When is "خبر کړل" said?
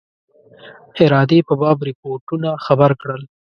2.65-3.21